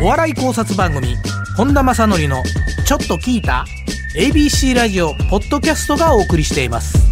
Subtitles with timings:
[0.00, 1.16] お笑い考察番組
[1.56, 2.42] 本田正則の
[2.86, 3.64] 「ちょっと聞いた?」
[4.16, 7.08] ABC ラジオポッドキャストがお送りしています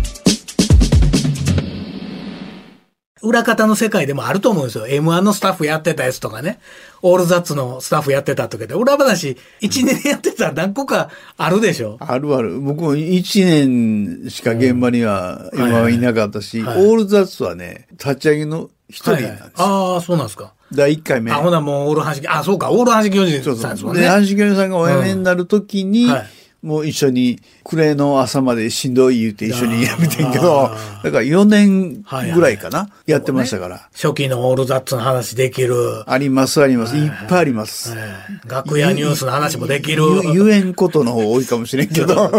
[3.23, 4.87] 裏方の世界でもあると思うんですよ。
[4.87, 6.61] M1 のスタッフやってたやつとかね。
[7.03, 8.75] オールザッツのスタッフやってたとかで。
[8.75, 11.97] 裏話1年やってたら何個かあるでしょ。
[11.99, 12.61] あるある。
[12.61, 19.47] 僕も1年しか現場には今はいなかったし、オールザッツはね、立ち上げの一人なんですよ。
[19.57, 20.53] ああ、そうなんですか。
[20.73, 21.31] 第1回目。
[21.33, 23.63] あ、ほなもうオール阪神、あ、そうか、オール阪神巨人そうそう。
[23.63, 24.03] さんですもんね。
[24.03, 26.27] で、阪神教員さんがお辞めになるときに、うんはい
[26.63, 32.03] もう一緒に、暮れの朝までしんどい言うて一緒にやめてんけあどー、だから4年
[32.35, 33.89] ぐらいかな、やってましたから。
[33.93, 36.03] 初期のオールザッツの話できる。
[36.11, 36.97] あります、あります。
[36.97, 37.95] いっぱいあります。
[37.97, 40.03] えー楽屋ニュースの話もできる。
[40.35, 42.33] ゆ言えんことの方多いかもしれんけど。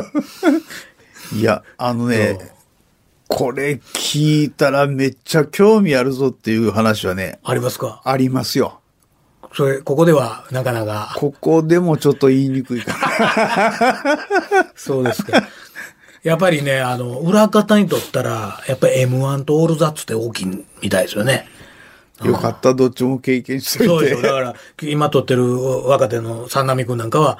[1.33, 2.37] いや、あのね、
[3.27, 8.01] これ聞いたらめっちゃ興味あるぞっていう話はね、ありますか？
[8.05, 8.79] ありますよ。
[9.53, 11.13] それ、ここではなかなか。
[11.17, 12.93] ここでもちょっと言いにくいか
[14.75, 15.47] そうですか。
[16.23, 21.47] やっぱりね、あの、裏方にとったら、やっぱり M1 とオールザッツって大きいみたいですよね。
[22.19, 22.27] な。
[22.27, 23.85] よかった、どっちも経験して。
[23.85, 24.21] そうですよ。
[24.21, 27.39] だから、今撮ってる若手の三波くんなんかは、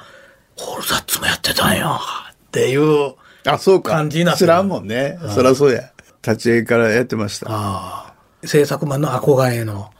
[0.56, 2.00] オールザッツもやってたんよ。
[2.32, 3.14] っていう。
[3.52, 3.92] あ、そうか。
[3.92, 5.18] 感じになってる知らんもんね。
[5.34, 5.90] そりゃそうや。
[6.22, 7.46] 立ち上げからやってました。
[7.50, 8.46] ああ。
[8.46, 9.90] 制作マンの憧れの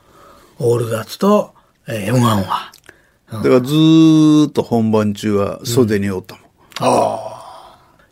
[0.58, 1.54] オールザッツと、
[1.86, 2.72] えー M1 は。
[3.30, 6.44] だからずーっと本番中は袖におったもん。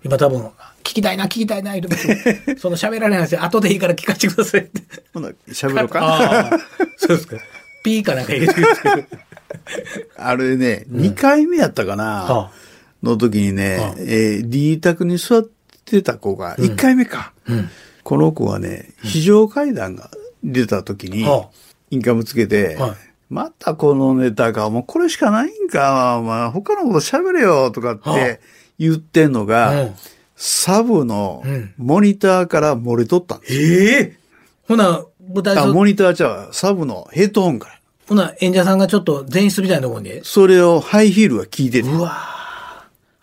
[0.04, 0.40] 今多分、
[0.82, 4.82] 聞きたいな、聞きたいな、言うてます その喋られない話、後でいいから聞かせてくださいって。
[5.12, 6.00] ほな、喋ろうか？
[6.00, 6.58] ああ、
[6.96, 7.36] そうですか。
[7.82, 9.06] ピーかなんか入れてください。
[10.16, 12.50] あれね、2回目やったかな、はあ
[13.02, 15.42] の時にね、はあえー、D 宅に座っ
[15.84, 17.32] てた子が、1回目か。
[17.50, 17.68] ん。
[18.02, 20.10] この子はね、非常階段が
[20.44, 21.48] 出た時にはあ、
[21.90, 22.90] インカムつけて、はい。
[23.28, 28.14] またこのネタか、もうこれしかないんか、まあ、他のこと喋れよ、とかっはあ。
[28.14, 28.40] て
[28.78, 29.94] 言ってんのが、うん。
[30.36, 31.74] サブのうん。
[31.78, 33.54] モニターから漏れとったんです。
[33.54, 34.16] ええ
[34.68, 37.80] ほな、舞台あ、上、モニターちゃう、サブのヘッドホンから。
[38.08, 41.88] ほな、演者さんがちょっと前室みたいなところに、それをハイヒールが聞いてて。
[41.88, 42.35] うわ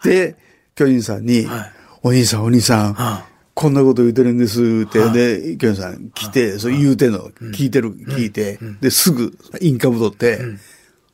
[0.03, 0.36] で、
[0.75, 1.72] 巨人さんに、はい。
[2.03, 10.40] お兄さんお兄さん、はこんなこと言うてるんですって、で、巨人さん来て、そう言うてんの、聞いてる、聞いて、で、すぐインカム取って、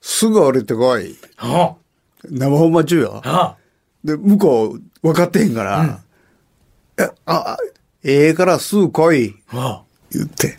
[0.02, 1.18] すぐ降りてこい。
[1.38, 1.76] あ、
[2.30, 3.22] 生本番中よ。
[3.26, 3.58] あ、
[4.04, 6.00] で、向こう分かってへんから、
[6.98, 7.58] え、あ、あ
[8.04, 9.36] ええからすぐ来い。
[9.50, 10.56] あ、言って。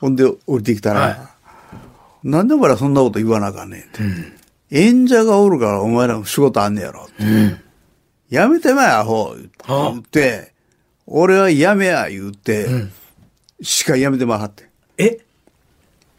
[0.00, 1.30] ほんで降りてきたら、は
[2.24, 4.39] なんでお前らそんなこと言わなあかんねんって。
[4.70, 7.24] 演者がおるからお前らも仕事あんねやろって。
[8.28, 9.34] やめてまえ、アホ。
[9.64, 10.52] はあ言って、
[11.06, 12.68] 俺はやめや、言って、
[13.60, 14.70] しかやめてまはって。
[14.96, 15.18] え？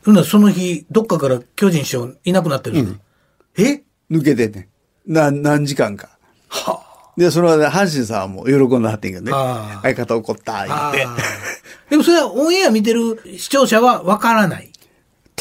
[0.06, 3.02] ほな、その日、どっかから巨人師匠いなくなってるんですか、
[3.58, 3.84] え？
[4.12, 4.68] 抜けてんね
[5.08, 5.14] ん。
[5.14, 6.10] な、何時間か。
[6.50, 6.82] は
[7.16, 9.80] で、それはね、阪神さんも喜んではってんけどねあ。
[9.84, 11.08] 相方怒った、言って。
[11.92, 14.71] でもそれはオンエア見てる視聴者はわからない。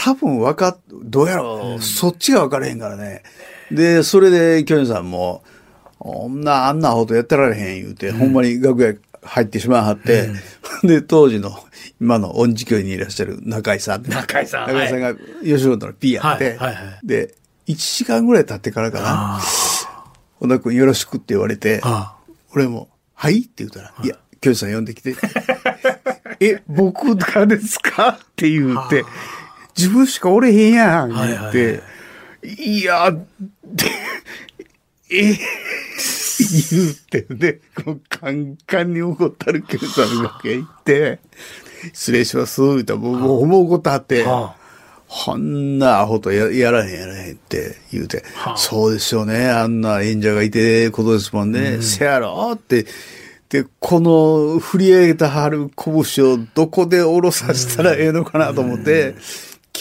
[0.02, 3.22] 多分分かっ、どうやろう、そっちが分からへんからね。
[3.70, 5.42] で、それで、巨人さんも、
[5.98, 10.30] こんな、あんなことやってられへん言うて、ほんまに楽屋入ってしまいはって、
[10.82, 11.50] で、当時の、
[12.00, 14.02] 今の恩師教にいらっしゃる中井さん。
[14.08, 16.58] 中井さん中井さんが吉本の P やって、
[17.04, 17.34] で、
[17.66, 19.40] 1時間ぐらい経ってからかな、
[20.40, 22.16] 小田君よろしくって言われて、あ。
[22.54, 25.14] 俺も、はいって言ったら、いや、教師さん呼んできて。
[26.40, 28.08] え、僕がですか？
[28.18, 29.04] って言って、
[29.76, 31.82] 自分しかおれへんやん、言って、
[32.42, 33.86] いや、で、
[35.10, 35.38] え、
[36.70, 41.20] 言ってね、こうカンカンに怒ったる教師さんの楽屋行って、
[41.92, 44.54] 失礼します、言ったら、もう、思うことあって、は
[45.09, 48.22] こんなアホとややらへんやらへんって言うて、
[48.56, 51.50] そうですよね、あんな演者がいてことですもん。
[51.50, 52.86] ね、せやろって、
[53.48, 59.16] で、この振り上げたはる拳をどこで下ろさせたらええのかなと思って、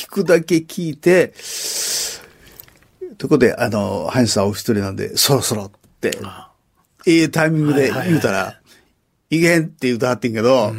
[0.09, 1.34] 聞くだけ聞いて、
[3.18, 6.18] ということで、あの、ハインさんお一人なんで、そろそろって、
[7.06, 8.60] ええタイミングで言うたら、
[9.30, 10.74] いけんって言うたはってんけど、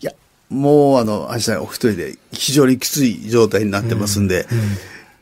[0.00, 0.12] いや、
[0.48, 4.46] もうあの、ハインさんお一人で非常にきつい状態になってますんで、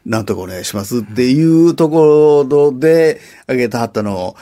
[0.06, 4.36] なんとかお願いしますっていうところで、あげたはったのを、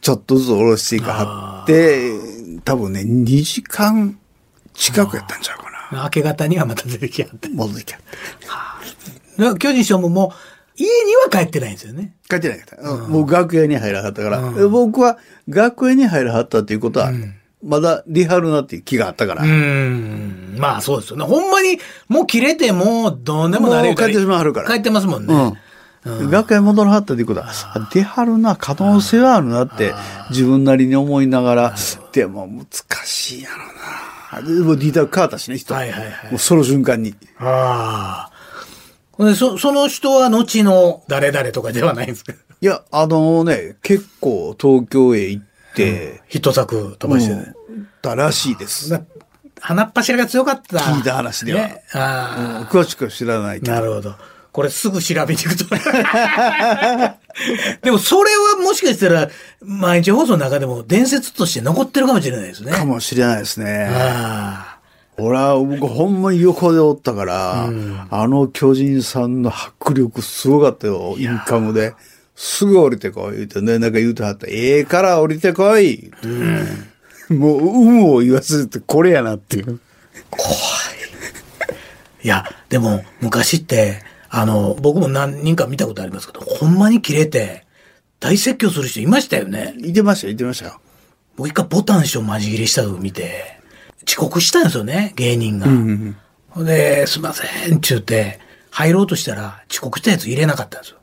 [0.00, 2.10] ちょっとずつ下ろしていかはって、
[2.64, 4.18] 多分ね、2時間
[4.74, 5.65] 近くやったんちゃうかな。
[5.92, 7.48] 明け方にはまた出てきやって。
[7.48, 8.06] 戻ってきゃって。
[9.38, 12.14] だから巨人師匠ももう、家には帰ってないんですよね。
[12.28, 13.08] 帰ってないかった。
[13.08, 15.18] もう楽屋に入らはったから、で僕は
[15.48, 17.12] 楽屋に入らはったっていうことは、
[17.62, 20.56] まだリハルなっていう気があったから、うーん。
[20.58, 21.24] まあそうですよね。
[21.24, 21.78] ほんまに、
[22.08, 25.34] もう切れてもうどうでもなれるからもう帰ってしまわはるから帰ってますもんね。
[25.34, 25.56] うん
[26.30, 29.92] 楽屋に戻らはったということは、あ出はるな、可能性はあるなって、
[30.30, 31.74] 自分なりに思いながら、
[32.12, 32.66] でも難
[33.04, 34.15] しいやろな。
[34.42, 35.74] でもディーター変わったしね、人。
[35.74, 37.14] はいはいはいもうその瞬間に。
[37.38, 38.30] あ
[39.18, 39.34] あ。
[39.34, 42.32] そ、その人は後の誰々とかではないんですか？
[42.60, 45.44] いや、あのね、結構東京へ行っ
[45.74, 47.54] て、ヒット作飛ばしてね。
[47.68, 48.92] うんたらしいです。
[48.92, 49.02] な
[49.60, 50.78] 鼻っ柱が強かった。
[50.78, 53.72] 聞いた話ではね、ああ、詳しくは知らないけど。
[53.72, 54.14] なるほど。
[54.52, 55.64] これすぐ調べに行くと。
[57.82, 59.28] でもそれはもしかしたら、
[59.60, 62.72] 毎日放送の中でも伝説として残ってるかもしれないですね。
[62.72, 63.88] かもしれないですね。
[63.90, 64.78] あ
[65.18, 67.68] 俺は、僕ほんまに横でおったから、
[68.10, 71.94] あの巨人さんの迫力すごかったよ、インカムで。
[72.34, 74.46] すぐ降りてこい、言うてね、なんか言うてはった。
[74.46, 76.10] ええから降りてこい、
[77.30, 79.80] もう、有無を言わせてこれやなっていう。
[80.32, 80.96] あ。
[82.22, 87.64] いや、でも昔って、あの、僕も何人か見たことありますけど、ほんまに切れて、
[88.20, 89.74] 大説教する人いましたよね。
[89.78, 90.80] いてましたよ、いてましたよ。
[91.36, 93.60] 僕一回ボタン師匠マジ切れしたのを見て、
[94.08, 95.66] 遅刻したんですよね、芸人が。
[96.50, 98.40] ほんで、すいません、って言って、
[98.70, 100.98] 入ろうとしたら、遅刻したやつ入れなかったんですよ。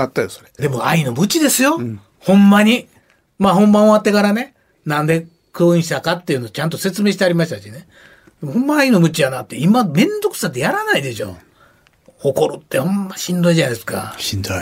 [0.00, 0.50] あったよ、それ。
[0.58, 1.80] でも愛の無知ですよ。
[2.20, 2.88] ほんまに。
[3.38, 4.54] まあ本番終わってからね、
[4.84, 7.86] なんでこうにしたかっていうのをちゃんと説明してありましたしね。
[8.44, 11.36] ほんま愛の無知やなって、今めんどくさってやらないでしょ。
[12.20, 14.16] 怒るってほんましんどいじゃないですか。
[14.18, 14.54] しんどい。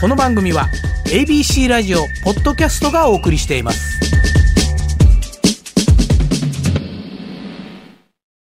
[0.00, 0.66] この番組は
[1.06, 3.93] ABC ラジオポッドキャストがお送りしています。